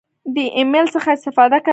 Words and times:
د 0.35 0.37
ایمیل 0.57 0.85
څخه 0.95 1.09
استفاده 1.17 1.57
کوئ؟ 1.65 1.69